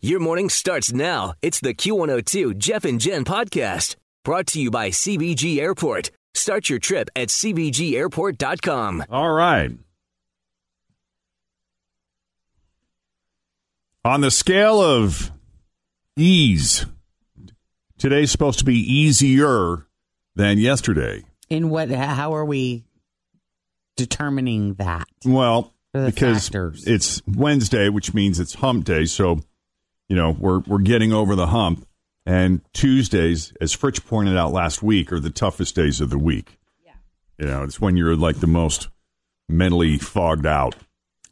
[0.00, 1.34] Your morning starts now.
[1.42, 6.12] It's the Q102 Jeff and Jen podcast brought to you by CVG Airport.
[6.34, 9.04] Start your trip at CVGAirport.com.
[9.10, 9.72] All right.
[14.04, 15.32] On the scale of
[16.16, 16.86] ease,
[17.98, 19.86] today's supposed to be easier
[20.36, 21.24] than yesterday.
[21.50, 21.90] In what?
[21.90, 22.84] How are we
[23.96, 25.08] determining that?
[25.24, 26.86] Well, What are the because factors?
[26.86, 29.04] it's Wednesday, which means it's hump day.
[29.06, 29.40] So,
[30.08, 31.86] you know, we're we're getting over the hump.
[32.26, 36.58] And Tuesdays, as Fritch pointed out last week, are the toughest days of the week.
[36.84, 36.92] Yeah.
[37.38, 38.88] You know, it's when you're like the most
[39.48, 40.74] mentally fogged out.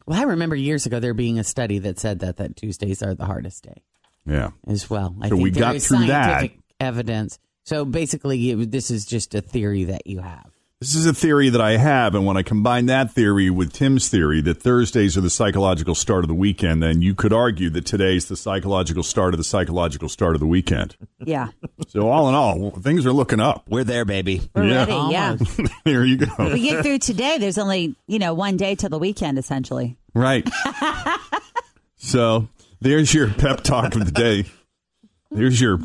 [0.07, 3.15] Well, I remember years ago there being a study that said that that Tuesdays are
[3.15, 3.83] the hardest day
[4.25, 4.51] Yeah.
[4.67, 5.15] as well.
[5.21, 6.31] I So think we got is through that.
[6.41, 7.39] scientific evidence.
[7.65, 10.51] So basically, it, this is just a theory that you have.
[10.87, 14.09] This is a theory that I have, and when I combine that theory with Tim's
[14.09, 17.84] theory that Thursdays are the psychological start of the weekend, then you could argue that
[17.87, 20.97] today's the psychological start of the psychological start of the weekend.
[21.19, 21.48] Yeah.
[21.89, 23.64] So all in all, things are looking up.
[23.69, 24.48] We're there, baby.
[24.55, 24.79] We're Yeah.
[24.84, 25.12] ready.
[25.12, 25.37] Yeah.
[25.84, 26.53] there you go.
[26.53, 27.39] we get through today.
[27.39, 29.97] There's only, you know, one day till the weekend, essentially.
[30.14, 30.48] Right.
[31.97, 32.47] so
[32.80, 34.45] there's your pep talk of the day.
[35.33, 35.79] There's your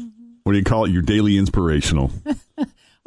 [0.43, 0.91] what do you call it?
[0.91, 2.11] Your daily inspirational.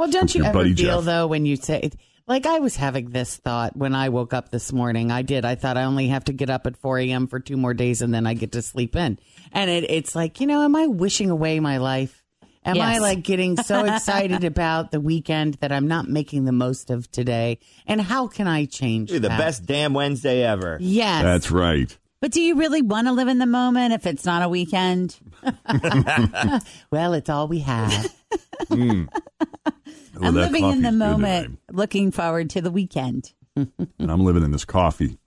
[0.04, 1.04] Well, don't you your ever buddy feel Jeff.
[1.06, 1.91] though when you say
[2.26, 5.10] like I was having this thought when I woke up this morning.
[5.10, 5.44] I did.
[5.44, 7.26] I thought I only have to get up at 4 a.m.
[7.26, 9.19] for two more days and then I get to sleep in.
[9.53, 12.22] And it, it's like, you know, am I wishing away my life?
[12.66, 16.91] Am I like getting so excited about the weekend that I'm not making the most
[16.91, 17.59] of today?
[17.87, 19.38] And how can I change The that?
[19.38, 20.78] best damn Wednesday ever.
[20.81, 21.22] Yes.
[21.22, 21.97] That's right.
[22.20, 25.14] But do you really want to live in the moment if it's not a weekend?
[26.91, 28.14] well, it's all we have.
[28.69, 29.04] Hmm.
[30.20, 33.32] Oh, I'm living in the good moment, looking forward to the weekend.
[33.56, 35.19] and I'm living in this coffee.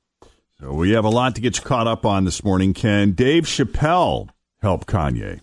[0.60, 2.74] So we have a lot to get you caught up on this morning.
[2.74, 4.30] Can Dave Chappelle
[4.62, 5.42] help Kanye?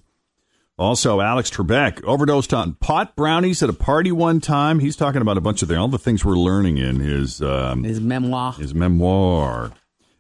[0.77, 4.81] Also, Alex Trebek overdosed on pot brownies at a party one time.
[4.81, 7.85] He's talking about a bunch of the, all the things we're learning in his um,
[7.85, 8.55] His memoir.
[8.55, 9.71] his memoir.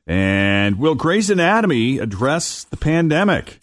[0.06, 3.58] And will Grey's Anatomy address the pandemic?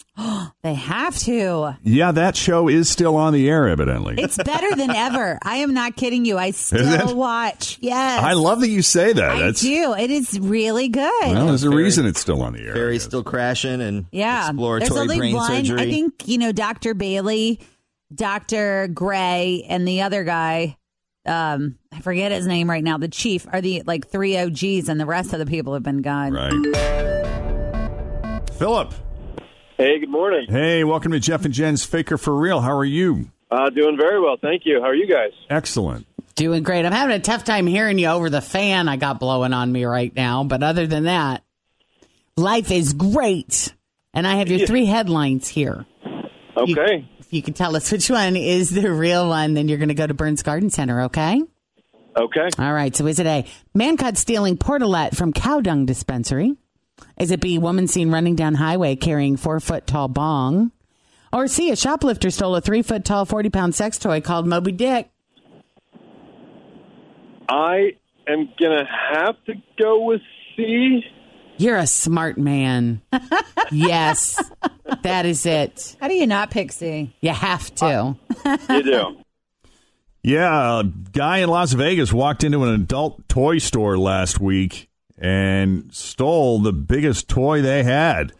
[0.62, 1.76] They have to.
[1.82, 4.14] Yeah, that show is still on the air, evidently.
[4.16, 5.36] It's better than ever.
[5.42, 6.38] I am not kidding you.
[6.38, 7.78] I still watch.
[7.80, 8.22] Yes.
[8.22, 9.30] I love that you say that.
[9.30, 9.92] I That's do.
[9.98, 11.02] It is really good.
[11.24, 12.70] well, there's a Very- reason it's still on the air.
[12.70, 13.06] I Ferry's guess.
[13.10, 14.46] still crashing and Yeah.
[14.50, 15.50] exploratory There's only brain one.
[15.50, 15.80] surgery.
[15.80, 16.94] I think, you know, Dr.
[16.94, 17.58] Bailey,
[18.14, 18.86] Dr.
[18.86, 20.76] Gray, and the other guy,
[21.26, 25.00] um, I forget his name right now, the chief, are the like three OGs, and
[25.00, 26.34] the rest of the people have been gone.
[26.34, 26.52] Right.
[28.52, 28.94] Philip.
[29.82, 30.46] Hey, good morning.
[30.48, 32.60] Hey, welcome to Jeff and Jen's Faker for Real.
[32.60, 33.32] How are you?
[33.50, 34.80] Uh, doing very well, thank you.
[34.80, 35.32] How are you guys?
[35.50, 36.06] Excellent.
[36.36, 36.86] Doing great.
[36.86, 39.84] I'm having a tough time hearing you over the fan I got blowing on me
[39.84, 40.44] right now.
[40.44, 41.42] But other than that,
[42.36, 43.74] life is great.
[44.14, 45.84] And I have your three headlines here.
[46.56, 47.08] Okay.
[47.18, 49.94] If you can tell us which one is the real one, then you're going to
[49.94, 51.42] go to Burns Garden Center, okay?
[52.16, 52.48] Okay.
[52.56, 52.94] All right.
[52.94, 56.56] So is it A, man caught stealing portalette from cow dung dispensary?
[57.18, 60.72] Is it B, woman seen running down highway carrying four foot tall bong?
[61.32, 64.72] Or C, a shoplifter stole a three foot tall, 40 pound sex toy called Moby
[64.72, 65.10] Dick?
[67.48, 67.92] I
[68.26, 70.20] am gonna have to go with
[70.56, 71.04] C.
[71.58, 73.02] You're a smart man.
[73.70, 74.42] yes,
[75.02, 75.96] that is it.
[76.00, 77.14] How do you not pick C?
[77.20, 78.16] You have to.
[78.68, 79.16] You do.
[80.24, 84.88] Yeah, a guy in Las Vegas walked into an adult toy store last week
[85.22, 88.32] and stole the biggest toy they had.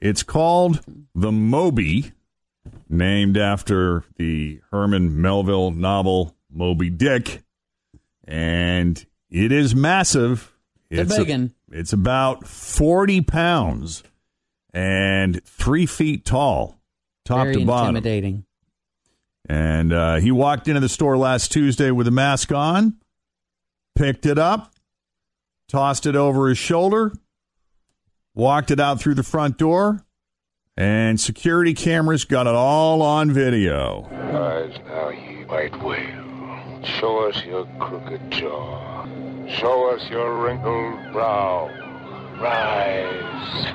[0.00, 0.80] It's called
[1.14, 2.12] the Moby,
[2.88, 7.42] named after the Herman Melville novel Moby Dick.
[8.26, 10.52] And it is massive.
[10.90, 14.02] It's, a- it's about 40 pounds
[14.72, 16.78] and three feet tall,
[17.24, 17.96] top Very to bottom.
[17.96, 18.44] intimidating.
[19.48, 22.94] And uh, he walked into the store last Tuesday with a mask on,
[23.94, 24.72] picked it up,
[25.68, 27.12] tossed it over his shoulder,
[28.34, 30.04] walked it out through the front door,
[30.76, 34.08] and security cameras got it all on video.
[34.10, 36.82] Rise now, ye white whale.
[36.84, 39.06] Show us your crooked jaw.
[39.48, 41.68] Show us your wrinkled brow.
[42.40, 43.66] Rise.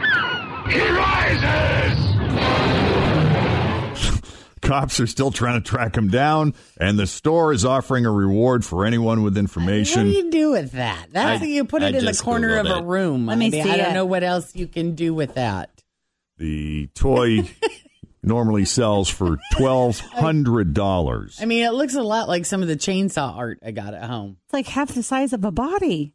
[4.69, 8.63] Cops are still trying to track him down, and the store is offering a reward
[8.63, 10.05] for anyone with information.
[10.05, 11.07] What do you do with that?
[11.11, 13.25] That's I- you put I it in the corner of Googled a room.
[13.25, 13.93] Let me I mean, see I don't it.
[13.95, 15.71] know what else you can do with that.
[16.37, 17.49] The toy
[18.21, 21.39] normally sells for twelve hundred dollars.
[21.41, 24.03] I mean, it looks a lot like some of the chainsaw art I got at
[24.03, 24.37] home.
[24.45, 26.13] It's like half the size of a body.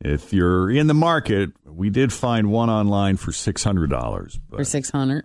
[0.00, 4.38] If you're in the market, we did find one online for six hundred dollars.
[4.50, 5.24] For six hundred.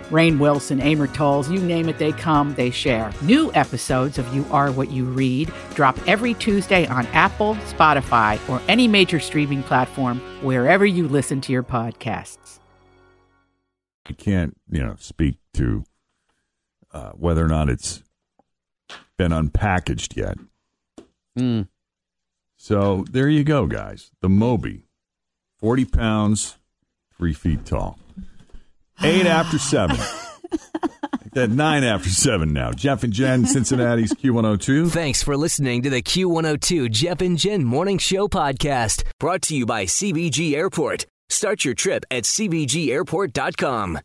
[0.11, 3.11] Rainn Wilson, Amor Towles, you name it, they come, they share.
[3.21, 8.61] New episodes of You Are What You Read drop every Tuesday on Apple, Spotify, or
[8.67, 12.59] any major streaming platform wherever you listen to your podcasts.
[14.05, 15.85] I can't, you know, speak to
[16.91, 18.03] uh, whether or not it's
[19.17, 20.37] been unpackaged yet.
[21.39, 21.69] Mm.
[22.57, 24.11] So there you go, guys.
[24.21, 24.83] The Moby,
[25.57, 26.57] forty pounds,
[27.15, 27.97] three feet tall.
[29.03, 29.97] Eight after seven.
[30.51, 32.71] Make that nine after seven now.
[32.71, 34.91] Jeff and Jen, Cincinnati's Q102.
[34.91, 39.65] Thanks for listening to the Q102 Jeff and Jen Morning Show podcast, brought to you
[39.65, 41.07] by CVG Airport.
[41.29, 43.99] Start your trip at CVGAirport.com.